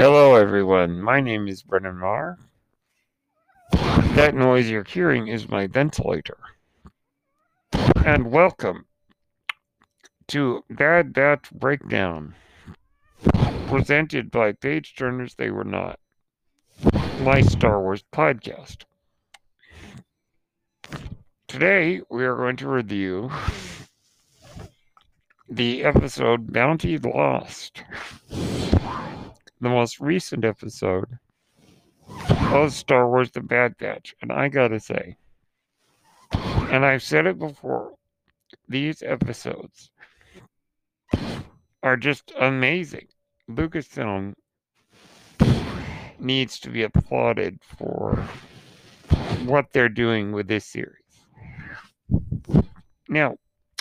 [0.00, 0.98] Hello, everyone.
[1.02, 2.38] My name is Brennan Marr.
[4.14, 6.38] That noise you're hearing is my ventilator.
[8.06, 8.86] And welcome
[10.28, 12.34] to Bad Batch Breakdown,
[13.68, 16.00] presented by Page Turners They Were Not,
[17.20, 18.84] my Star Wars podcast.
[21.46, 23.30] Today, we are going to review
[25.46, 27.82] the episode Bounty Lost
[29.60, 31.18] the most recent episode
[32.28, 34.14] of Star Wars The Bad Batch.
[34.22, 35.16] And I gotta say,
[36.32, 37.94] and I've said it before,
[38.68, 39.90] these episodes
[41.82, 43.08] are just amazing.
[43.50, 44.34] Lucasfilm
[46.18, 48.16] needs to be applauded for
[49.44, 50.96] what they're doing with this series.
[53.08, 53.36] Now,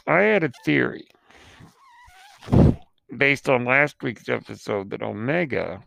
[0.07, 1.07] I had a theory
[3.17, 5.83] based on last week's episode that Omega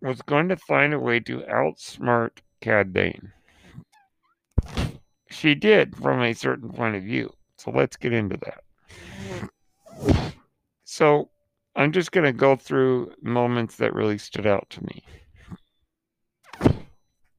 [0.00, 3.32] was going to find a way to outsmart Cad Bane.
[5.30, 7.32] She did from a certain point of view.
[7.58, 10.32] So let's get into that.
[10.84, 11.30] So
[11.74, 15.04] I'm just going to go through moments that really stood out to me.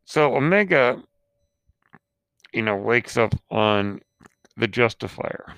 [0.06, 1.02] So Omega,
[2.54, 4.02] you know, wakes up on
[4.58, 5.54] the Justifier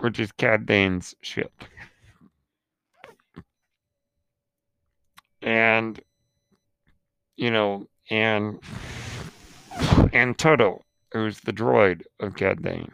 [0.00, 1.52] which is Cad Bane's ship.
[5.42, 6.00] And
[7.36, 8.58] you know, and
[10.12, 12.90] and Todo, who's the droid of Cad Bane.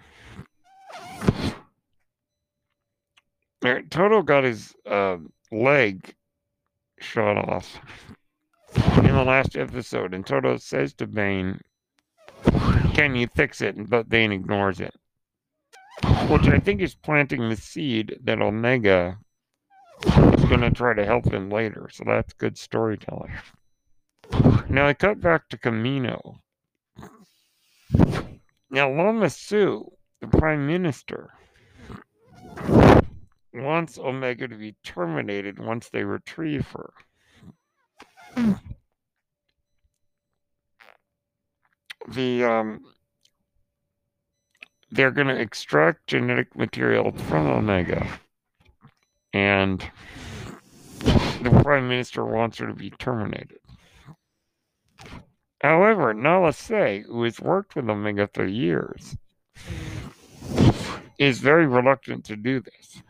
[3.90, 5.16] Todo got his uh,
[5.50, 6.14] leg
[7.00, 7.80] shot off
[8.98, 11.60] in the last episode, and Todo says to Bane,
[12.94, 14.94] "Can you fix it?" But Bane ignores it
[16.28, 19.18] which I think is planting the seed that Omega
[20.04, 21.88] is going to try to help him later.
[21.92, 23.32] So that's good storytelling.
[24.68, 26.38] Now I cut back to Kamino.
[28.70, 29.30] Now Lama
[30.20, 31.30] the Prime Minister,
[33.54, 36.92] wants Omega to be terminated once they retrieve her.
[42.08, 42.80] The um,
[44.90, 48.06] they're going to extract genetic material from Omega.
[49.32, 49.80] And
[51.00, 53.58] the Prime Minister wants her to be terminated.
[55.60, 59.16] However, Nala Se, who has worked with Omega for years,
[61.18, 63.02] is very reluctant to do this.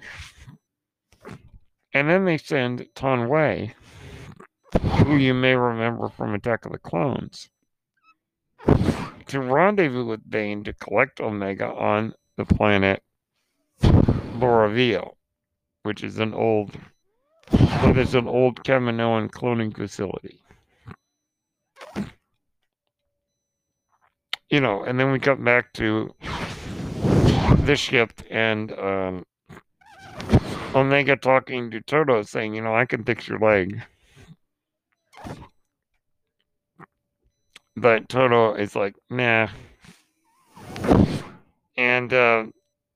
[1.93, 3.75] And then they send Taun We,
[5.04, 7.50] who you may remember from Attack of the Clones,
[9.27, 13.03] to rendezvous with Bane to collect Omega on the planet
[14.38, 15.16] Bora Vio,
[15.82, 16.76] which is an old
[17.53, 20.41] is an old Kaminoan cloning facility.
[24.50, 26.15] You know, and then we come back to
[27.65, 29.25] the ship and um,
[30.75, 33.82] Omega talking to Todo saying, you know, I can fix your leg.
[37.76, 39.48] But Todo is like, nah.
[41.76, 42.47] And uh,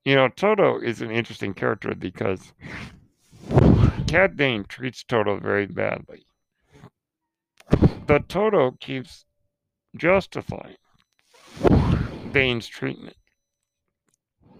[0.03, 2.53] you know, Todo is an interesting character because
[4.07, 6.25] Cad Bane treats Todo very badly.
[8.07, 9.25] But Todo keeps
[9.95, 10.75] justifying
[12.31, 13.15] Bane's treatment.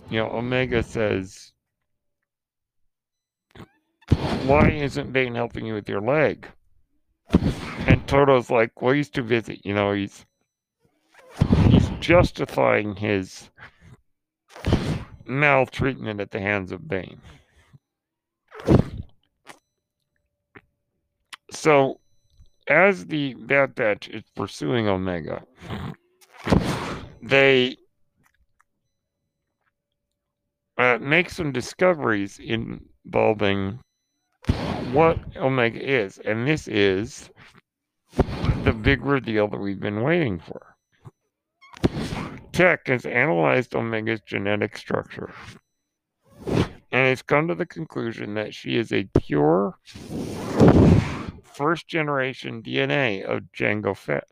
[0.10, 1.54] You know, Omega says,
[4.46, 6.48] Why isn't Bane helping you with your leg?
[7.88, 9.62] And Todo's like, well, he's too busy.
[9.64, 10.26] You know, he's
[11.70, 13.50] he's justifying his
[15.26, 17.22] maltreatment at the hands of Bane.
[21.52, 22.00] So,
[22.68, 25.44] as the Bad Batch is pursuing Omega,
[27.22, 27.78] they
[30.78, 33.80] uh, make some discoveries involving
[34.94, 36.20] what Omega is.
[36.20, 37.30] And this is
[38.64, 40.76] the big reveal that we've been waiting for.
[42.52, 45.34] Tech has analyzed Omega's genetic structure
[46.46, 49.78] and has come to the conclusion that she is a pure
[51.44, 54.28] first generation DNA of Jango Fett.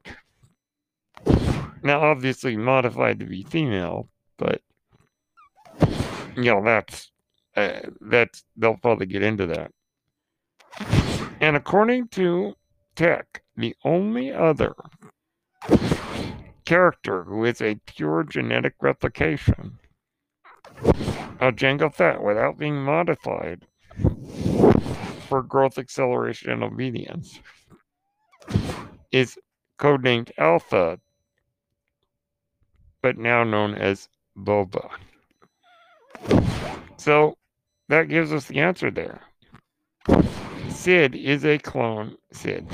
[1.81, 4.61] Now, obviously modified to be female, but
[6.35, 7.11] you know that's
[7.55, 9.71] uh, that's they'll probably get into that.
[11.41, 12.55] And according to
[12.95, 14.75] Tech, the only other
[16.65, 19.79] character who is a pure genetic replication
[21.39, 23.65] of Jango Fett without being modified
[25.27, 27.39] for growth acceleration and obedience
[29.11, 29.37] is
[29.77, 30.99] codenamed Alpha,
[33.01, 34.89] but now known as Boba.
[36.97, 37.37] So
[37.87, 39.21] that gives us the answer there.
[40.79, 42.15] Sid is a clone.
[42.31, 42.65] Sid.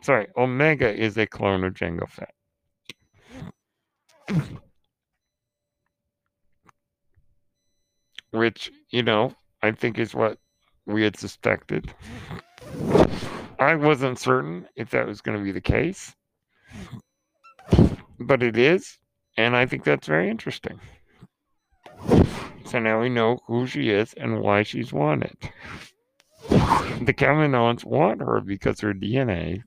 [0.00, 2.34] Sorry, Omega is a clone of Jango Fett.
[8.30, 10.38] Which, you know, I think is what
[10.86, 11.92] we had suspected.
[13.58, 16.14] I wasn't certain if that was going to be the case,
[18.18, 18.98] but it is,
[19.36, 20.80] and I think that's very interesting.
[22.64, 25.36] So now we know who she is and why she's wanted.
[27.04, 29.62] The Kaminoans want her because her DNA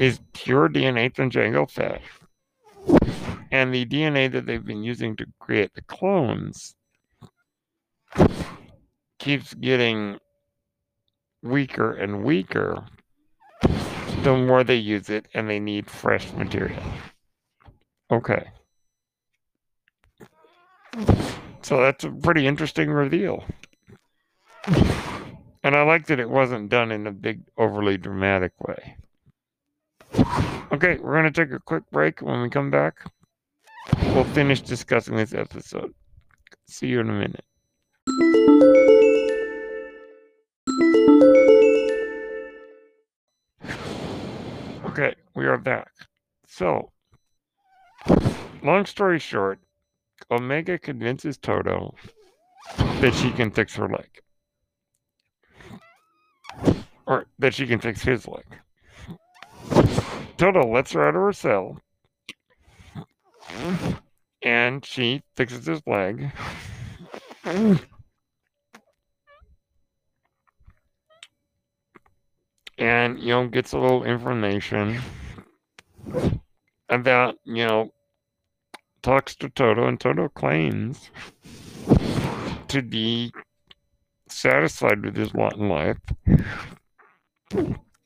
[0.00, 2.00] is pure DNA from Jango.
[3.50, 6.74] And the DNA that they've been using to create the clones
[9.18, 10.18] keeps getting
[11.42, 12.84] weaker and weaker
[14.22, 16.82] the more they use it and they need fresh material.
[18.10, 18.50] Okay.
[21.62, 23.44] So that's a pretty interesting reveal.
[25.64, 28.96] And I like that it wasn't done in a big, overly dramatic way.
[30.72, 32.20] Okay, we're going to take a quick break.
[32.20, 33.08] When we come back,
[34.06, 35.94] we'll finish discussing this episode.
[36.66, 37.44] See you in a minute.
[44.86, 45.90] Okay, we are back.
[46.46, 46.90] So,
[48.62, 49.60] long story short,
[50.30, 51.94] Omega convinces Todo
[52.76, 54.08] that she can fix her leg.
[57.06, 58.44] Or that she can fix his leg.
[60.36, 61.78] Todo lets her out of her cell.
[64.42, 66.30] And she fixes his leg.
[72.78, 75.00] And, you know, gets a little information
[76.88, 77.92] about, you know,
[79.02, 81.10] talks to Todo, and Todo claims
[82.68, 83.32] to be
[84.32, 85.98] satisfied with his lot in life.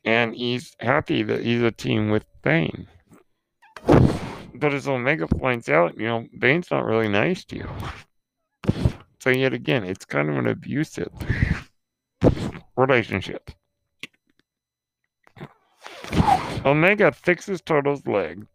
[0.05, 2.87] And he's happy that he's a team with Bane.
[4.55, 7.69] But as Omega points out, you know, Bane's not really nice to you.
[9.21, 11.11] So yet again, it's kind of an abusive
[12.77, 13.51] relationship.
[16.65, 18.47] Omega fixes Todo's leg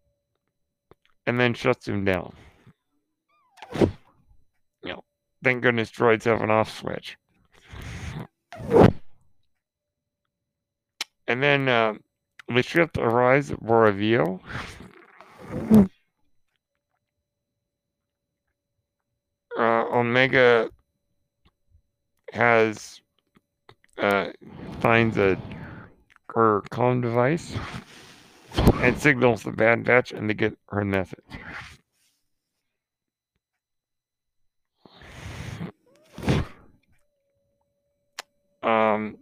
[1.27, 2.33] and then shuts him down.
[3.79, 3.89] You
[4.83, 5.03] know,
[5.43, 7.17] thank goodness droids have an off switch.
[11.31, 11.93] And then uh,
[12.53, 14.41] the ship arrives at Bora Vio.
[19.57, 20.69] Uh, Omega
[22.33, 22.99] has
[23.97, 24.31] uh,
[24.81, 25.39] finds a
[26.35, 27.55] her comm device
[28.81, 31.19] and signals the Bad Batch and they get her message.
[38.61, 39.15] Um,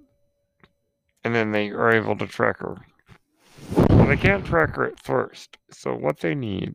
[1.30, 2.76] and then they are able to track her.
[3.72, 6.74] Well, they can't track her at first, so what they need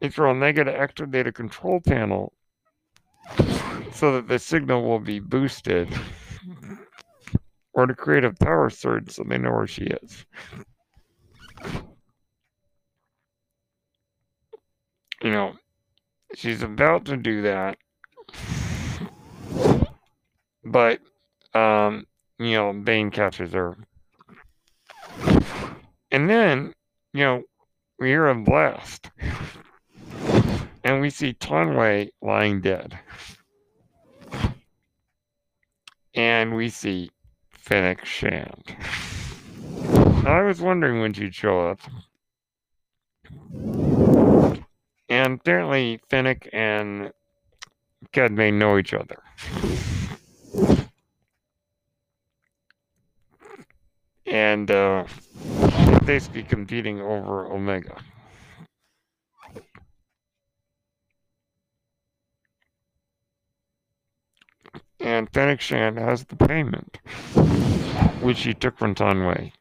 [0.00, 2.32] is for Omega to activate a control panel
[3.92, 5.88] so that the signal will be boosted
[7.74, 10.26] or to create a power surge so they know where she is.
[15.22, 15.52] You know,
[16.34, 17.78] she's about to do that,
[20.64, 20.98] but,
[21.54, 22.06] um,
[22.46, 23.76] you know, Bane catches her.
[26.10, 26.72] And then,
[27.12, 27.42] you know,
[27.98, 29.10] we hear a blast.
[30.84, 32.98] And we see Taun We lying dead.
[36.14, 37.10] And we see
[37.50, 38.76] Fennec Shand.
[40.26, 41.80] I was wondering when she'd show up.
[45.08, 47.12] And apparently Fennec and
[48.12, 49.22] Cad Bane know each other.
[54.26, 55.04] And uh,
[56.04, 57.96] basically competing over Omega.
[65.00, 66.98] And Fennec Shand has the payment,
[68.22, 69.52] which he took from Taun We.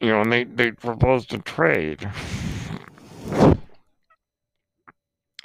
[0.00, 2.08] You know, and they, they proposed to trade.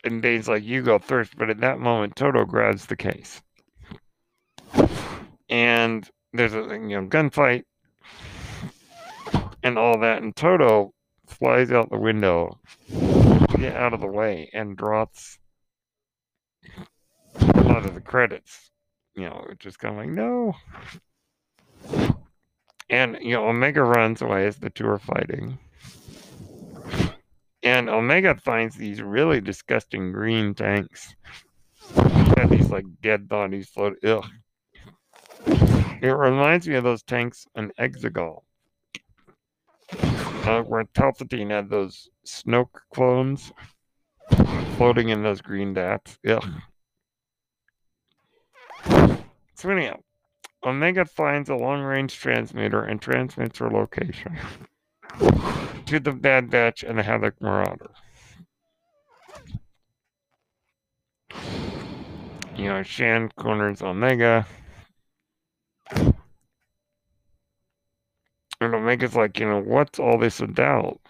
[0.04, 1.38] And Dane's like, you go first.
[1.38, 3.42] But at that moment, Todo grabs the case.
[5.52, 7.64] And there's a you know gunfight
[9.64, 10.24] and all that.
[10.24, 10.94] And Todo
[11.28, 15.38] flies out the window to get out of the way and drops
[17.40, 18.72] a lot of the credits,
[19.16, 20.54] you know, just kind of like, no.
[22.90, 25.58] And, you know, Omega runs away as the two are fighting.
[27.64, 31.16] And Omega finds these really disgusting green tanks.
[32.50, 33.98] These like dead bodies float.
[34.04, 34.26] Ugh.
[35.46, 38.44] It reminds me of those tanks in Exegol.
[40.44, 43.52] Uh, where Palpatine had those Snoke clones
[44.78, 46.18] floating in those green dots.
[46.28, 46.44] Ugh.
[49.54, 49.98] So anyhow,
[50.66, 54.38] Omega finds a long-range transmitter and transmits her location
[55.86, 57.92] to the Bad Batch and the Havoc Marauder.
[62.56, 64.48] You know, Shand corners Omega.
[68.62, 71.02] And Omega's like, you know, what's all this about?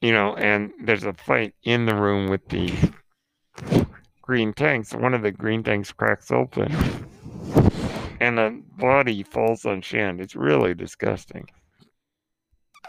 [0.00, 2.72] you know, and there's a fight in the room with the
[4.22, 4.94] green tanks.
[4.94, 6.72] One of the green tanks cracks open,
[8.20, 10.20] and a body falls on Shand.
[10.20, 11.48] It's really disgusting.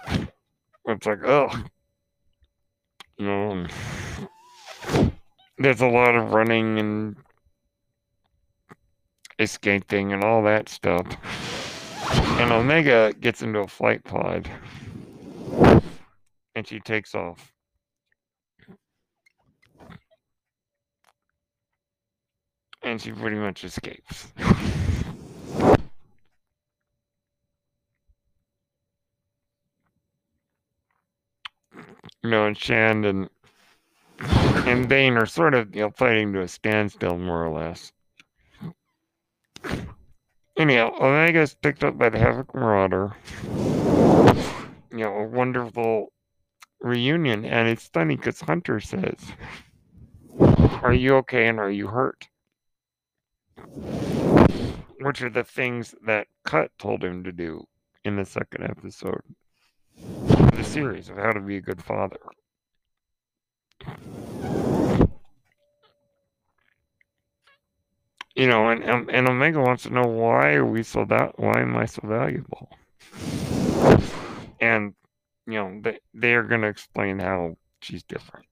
[0.08, 1.50] It's like, oh,
[3.18, 3.68] you know,
[5.60, 7.16] there's a lot of running and
[9.38, 11.06] escaping and all that stuff.
[12.40, 14.50] And Omega gets into a flight pod
[16.56, 17.54] and she takes off.
[22.82, 24.32] And she pretty much escapes.
[32.24, 33.30] you know, and Shand
[34.68, 37.92] and Bane are sort of you know fighting to a standstill more or less.
[40.58, 43.16] Anyhow, Omega's picked up by the Havoc Marauder.
[44.92, 46.12] You know, a wonderful
[46.82, 49.16] reunion, and it's funny because Hunter says,
[50.82, 52.28] Are you okay and are you hurt?
[55.00, 57.66] Which are the things that Cut told him to do
[58.04, 59.22] in the second episode
[60.02, 62.20] of the series of how to be a good father.
[68.36, 71.60] You know, and um, and Omega wants to know why are we so that why
[71.60, 72.70] am I so valuable?
[74.62, 74.94] And
[75.46, 78.46] you know, they, they're going to explain how she's different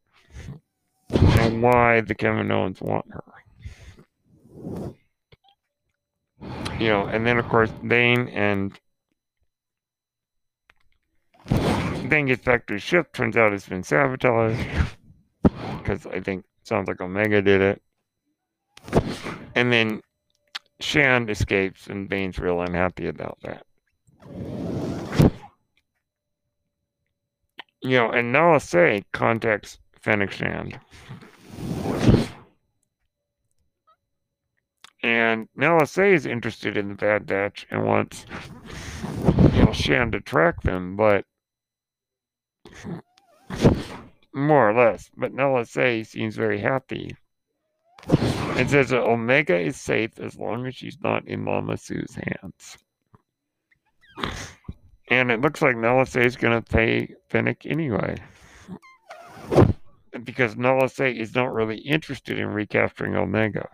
[1.09, 3.23] and why the Kaminoans want her.
[6.79, 8.77] You know, and then of course Dane and
[12.09, 13.13] Bane gets back to ship.
[13.13, 14.67] Turns out it's been sabotaged
[15.87, 17.81] because I think sounds like Omega did it.
[19.55, 20.01] And then
[20.81, 23.63] Shand escapes, and Bane's real unhappy about that.
[27.81, 30.79] you know, and Nala Se contacts Fennec Shand.
[35.01, 38.25] And Nala Se is interested in the Bad Batch and wants,
[39.53, 41.23] you know, Shand to track them, but
[44.37, 45.09] more or less.
[45.17, 47.15] But Nala Se seems very happy.
[48.07, 52.77] And says that Omega is safe as long as she's not in Lama Su's hands.
[55.09, 55.75] And it looks like
[56.07, 58.17] Se is going to pay Fennec anyway.
[60.23, 60.55] Because
[60.93, 63.67] Se is not really interested in recapturing Omega.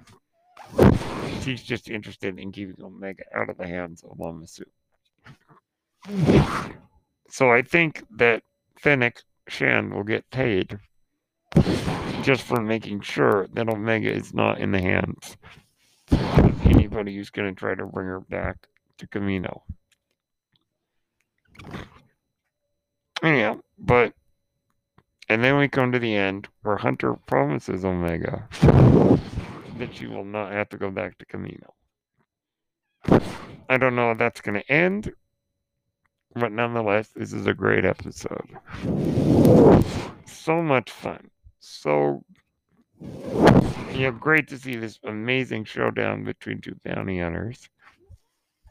[1.41, 4.65] She's just interested in keeping Omega out of the hands of Mama Sue.
[7.29, 8.43] So I think that
[8.79, 10.79] Fennec Shand will get paid
[12.23, 15.38] just for making sure that Omega is not in the hands
[16.12, 19.62] of anybody who's going to try to bring her back to Kamino.
[23.21, 24.13] Anyhow, but
[25.29, 28.47] and then we come to the end where Hunter promises Omega
[29.77, 31.69] that she will not have to go back to Kamino.
[33.69, 35.13] I don't know if that's going to end,
[36.35, 38.49] but nonetheless, this is a great episode.
[40.25, 41.29] So much fun.
[41.59, 42.23] So,
[42.99, 47.69] you know, great to see this amazing showdown between two bounty hunters.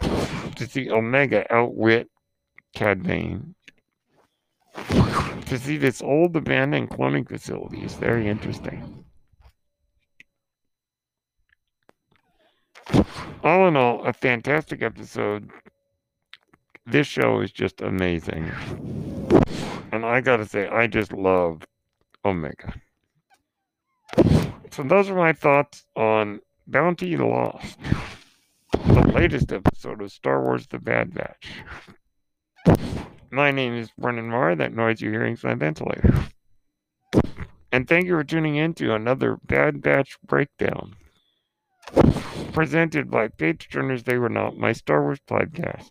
[0.01, 2.09] To see Omega outwit
[2.75, 3.55] Cad Bane.
[5.47, 9.05] To see this old abandoned cloning facility is very interesting.
[13.45, 15.51] All in all, a fantastic episode.
[16.87, 18.51] This show is just amazing.
[19.93, 21.63] And I gotta say, I just love
[22.25, 22.75] Omega.
[24.71, 27.79] So those are my thoughts on Bounty Lost,
[28.73, 31.53] the latest episode of Star Wars The Bad Batch.
[33.31, 34.57] My name is Brennan Marr.
[34.57, 36.15] That noise you're hearing is my ventilator.
[37.71, 40.97] And thank you for tuning in to another Bad Batch Breakdown.
[42.53, 45.91] Presented by Page Turners They Were Not, my Star Wars podcast.